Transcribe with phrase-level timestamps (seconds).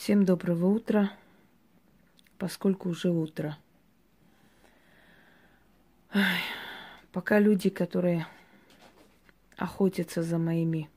[0.00, 1.12] Всем доброго утра,
[2.38, 3.58] поскольку уже утро.
[7.12, 8.26] Пока люди, которые
[9.58, 10.88] охотятся за моими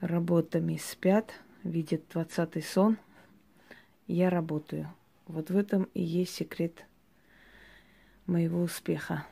[0.00, 1.34] работами, спят,
[1.64, 2.96] видят двадцатый сон,
[4.06, 4.90] я работаю.
[5.26, 6.86] Вот в этом и есть секрет
[8.24, 9.26] моего успеха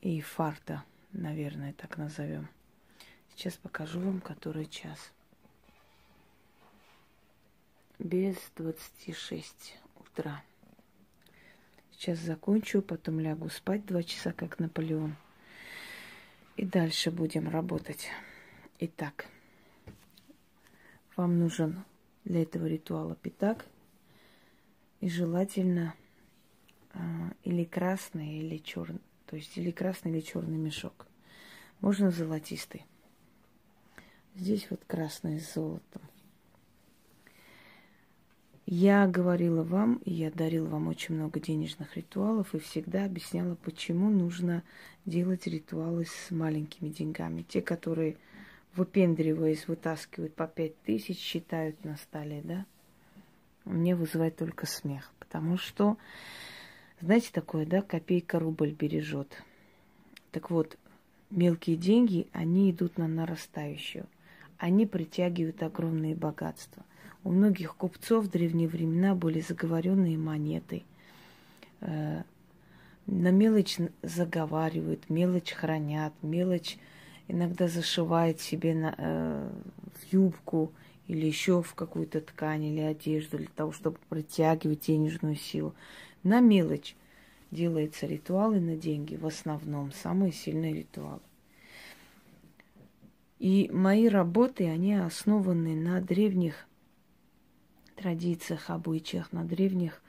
[0.00, 0.82] и фарта,
[1.12, 2.48] наверное, так назовем.
[3.36, 5.12] Сейчас покажу вам, который час.
[7.98, 10.42] Без двадцати шесть утра.
[11.90, 15.16] Сейчас закончу, потом лягу спать два часа, как Наполеон.
[16.56, 18.08] И дальше будем работать.
[18.80, 19.26] Итак,
[21.16, 21.84] вам нужен
[22.24, 23.64] для этого ритуала пятак.
[25.00, 25.94] И желательно
[26.92, 26.98] э,
[27.44, 29.00] или красный, или черный.
[29.24, 31.06] То есть или красный, или черный мешок.
[31.80, 32.84] Можно золотистый.
[34.34, 36.02] Здесь вот красный с золотом.
[38.68, 44.10] Я говорила вам, и я дарила вам очень много денежных ритуалов, и всегда объясняла, почему
[44.10, 44.64] нужно
[45.04, 47.42] делать ритуалы с маленькими деньгами.
[47.42, 48.16] Те, которые
[48.74, 52.66] выпендриваясь, вытаскивают по пять тысяч, считают на столе, да,
[53.64, 55.12] мне вызывает только смех.
[55.20, 55.96] Потому что,
[57.00, 59.44] знаете, такое, да, копейка рубль бережет.
[60.32, 60.76] Так вот,
[61.30, 64.06] мелкие деньги, они идут на нарастающую.
[64.58, 66.84] Они притягивают огромные богатства–
[67.26, 70.84] у многих купцов в древние времена были заговоренные монеты.
[71.80, 72.22] Э,
[73.06, 76.78] на мелочь заговаривают, мелочь хранят, мелочь
[77.26, 79.50] иногда зашивает себе на, э,
[79.94, 80.70] в юбку
[81.08, 85.74] или еще в какую-то ткань или одежду для того, чтобы притягивать денежную силу.
[86.22, 86.94] На мелочь
[87.50, 91.20] делаются ритуалы на деньги, в основном самые сильные ритуалы.
[93.40, 96.66] И мои работы, они основаны на древних
[97.96, 100.00] традициях, обычаях, на древних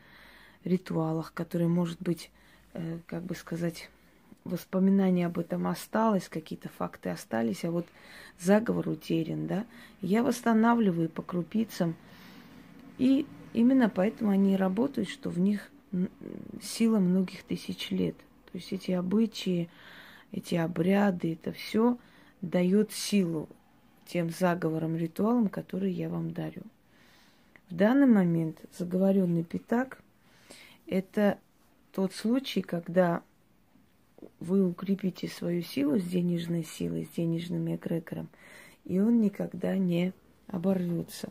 [0.63, 2.30] ритуалах, которые, может быть,
[2.73, 3.89] э, как бы сказать,
[4.43, 7.86] воспоминания об этом осталось, какие-то факты остались, а вот
[8.39, 9.65] заговор утерян, да.
[10.02, 11.95] Я восстанавливаю по крупицам,
[12.98, 15.69] и именно поэтому они работают, что в них
[16.61, 18.15] сила многих тысяч лет.
[18.52, 19.69] То есть эти обычаи,
[20.31, 21.98] эти обряды, это все
[22.42, 23.49] дает силу
[24.05, 26.64] тем заговорам, ритуалам, которые я вам дарю.
[27.70, 30.02] В данный момент заговоренный пятак–
[30.88, 31.38] это
[31.92, 33.23] тот случай, когда
[34.39, 38.30] вы укрепите свою силу с денежной силой, с денежным эгрегором,
[38.86, 40.14] и он никогда не
[40.48, 41.30] оборвется.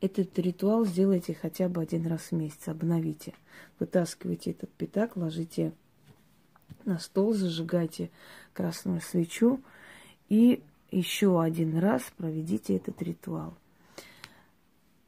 [0.00, 3.34] Этот ритуал сделайте хотя бы один раз в месяц, обновите.
[3.78, 5.72] Вытаскивайте этот пятак, ложите
[6.86, 8.10] на стол, зажигайте
[8.54, 9.60] красную свечу
[10.30, 13.54] и еще один раз проведите этот ритуал.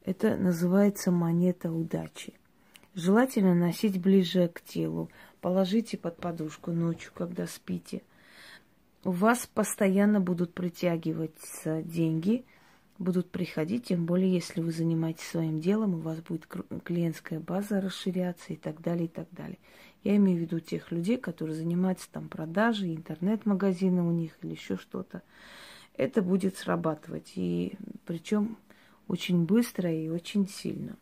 [0.05, 2.33] Это называется монета удачи.
[2.93, 5.09] Желательно носить ближе к телу.
[5.39, 8.01] Положите под подушку ночью, когда спите.
[9.05, 12.45] У вас постоянно будут притягиваться деньги,
[12.99, 16.47] будут приходить, тем более, если вы занимаетесь своим делом, у вас будет
[16.83, 19.57] клиентская база расширяться и так далее, и так далее.
[20.03, 24.77] Я имею в виду тех людей, которые занимаются там продажей, интернет-магазины у них или еще
[24.77, 25.21] что-то.
[25.95, 27.33] Это будет срабатывать.
[27.35, 28.57] И причем
[29.07, 30.95] очень быстро и очень сильно.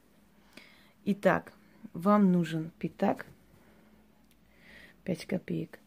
[1.05, 1.53] Итак,
[1.93, 3.25] вам нужен пятак
[5.03, 5.79] 5 копеек,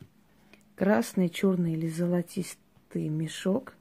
[0.77, 3.75] красный, черный или золотистый мешок,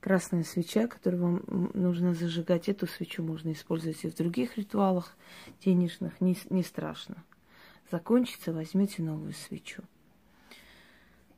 [0.00, 2.68] красная свеча, которую вам нужно зажигать.
[2.68, 5.16] Эту свечу можно использовать и в других ритуалах
[5.64, 7.22] денежных, не, не страшно.
[7.90, 9.82] Закончится, возьмете новую свечу.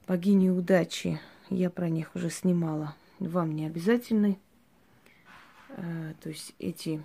[0.06, 4.38] Богини удачи, я про них уже снимала, вам не обязательны.
[5.77, 7.03] Э, то есть эти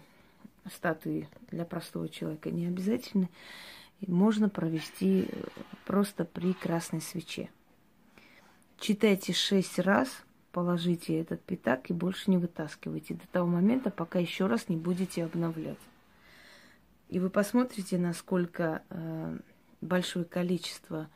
[0.72, 3.30] статуи для простого человека не обязательны.
[4.06, 5.44] Можно провести э,
[5.86, 7.50] просто при красной свече.
[8.80, 14.46] Читайте шесть раз, положите этот пятак и больше не вытаскивайте до того момента, пока еще
[14.46, 15.80] раз не будете обновлять.
[17.10, 19.40] И вы посмотрите, насколько э,
[19.82, 21.10] большое количество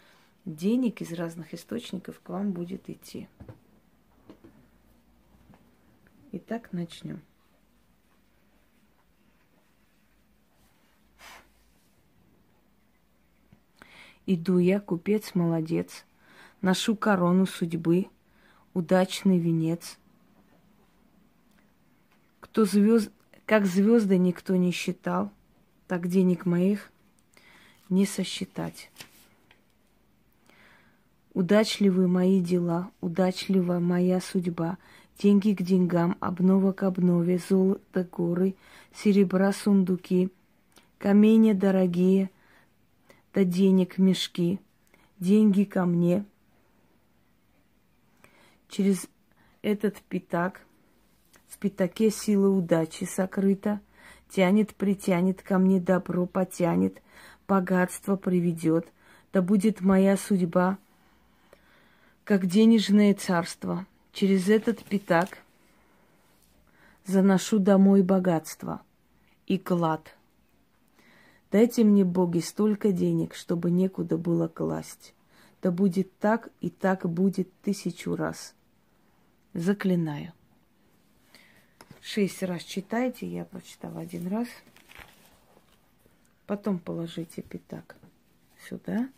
[0.45, 3.27] денег из разных источников к вам будет идти.
[6.31, 7.21] Итак, начнем.
[14.25, 16.05] Иду я, купец молодец,
[16.61, 18.07] Ношу корону судьбы,
[18.73, 19.97] Удачный венец.
[22.39, 23.11] Кто звезд,
[23.45, 25.31] как звезды никто не считал,
[25.87, 26.91] Так денег моих
[27.89, 28.89] не сосчитать.
[31.33, 34.77] Удачливы мои дела, удачлива моя судьба,
[35.17, 38.55] деньги к деньгам, обнова к обнове, золото горы,
[38.93, 40.29] серебра сундуки,
[40.97, 42.31] камни дорогие,
[43.33, 44.59] да денег мешки,
[45.19, 46.25] деньги ко мне.
[48.67, 49.07] Через
[49.61, 50.61] этот пятак,
[51.47, 53.81] в пятаке сила удачи сокрыта,
[54.29, 57.01] тянет, притянет ко мне добро, потянет,
[57.47, 58.87] богатство приведет,
[59.33, 60.77] да будет моя судьба,
[62.23, 63.85] как денежное царство.
[64.13, 65.37] Через этот пятак
[67.05, 68.81] заношу домой богатство
[69.47, 70.15] и клад.
[71.51, 75.13] Дайте мне, боги, столько денег, чтобы некуда было класть.
[75.61, 78.55] Да будет так и так будет тысячу раз.
[79.53, 80.31] Заклинаю.
[82.01, 84.47] Шесть раз читайте, я прочитала один раз.
[86.47, 87.97] Потом положите пятак
[88.67, 89.09] сюда.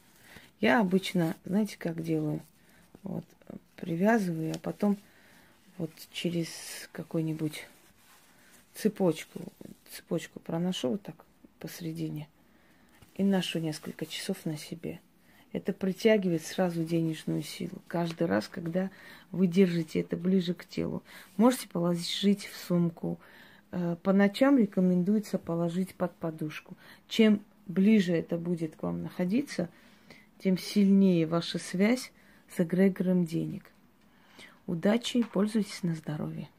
[0.60, 2.42] Я обычно, знаете, как делаю?
[3.04, 3.26] Вот,
[3.76, 4.98] привязываю, а потом
[5.78, 6.50] вот через
[6.92, 7.68] какую-нибудь
[8.74, 9.40] цепочку,
[9.92, 11.16] цепочку проношу вот так
[11.64, 12.28] посередине
[13.16, 15.00] и ношу несколько часов на себе.
[15.54, 17.82] Это притягивает сразу денежную силу.
[17.88, 18.92] Каждый раз, когда
[19.32, 21.04] вы держите это ближе к телу.
[21.38, 23.18] Можете положить в сумку.
[23.72, 26.76] Э, по ночам рекомендуется положить под подушку.
[27.08, 29.70] Чем ближе это будет к вам находиться,
[30.40, 32.12] тем сильнее ваша связь
[32.54, 33.72] с эгрегором денег.
[34.68, 36.50] Удачи, пользуйтесь на здоровье.